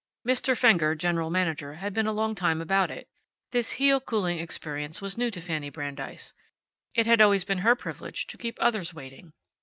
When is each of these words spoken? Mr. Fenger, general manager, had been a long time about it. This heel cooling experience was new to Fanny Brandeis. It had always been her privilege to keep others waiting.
Mr. 0.27 0.57
Fenger, 0.57 0.95
general 0.95 1.29
manager, 1.29 1.75
had 1.75 1.93
been 1.93 2.07
a 2.07 2.11
long 2.11 2.33
time 2.33 2.59
about 2.59 2.89
it. 2.89 3.07
This 3.51 3.73
heel 3.73 3.99
cooling 4.01 4.39
experience 4.39 4.99
was 4.99 5.15
new 5.15 5.29
to 5.29 5.39
Fanny 5.39 5.69
Brandeis. 5.69 6.33
It 6.95 7.05
had 7.05 7.21
always 7.21 7.43
been 7.43 7.59
her 7.59 7.75
privilege 7.75 8.25
to 8.25 8.37
keep 8.39 8.57
others 8.59 8.95
waiting. 8.95 9.33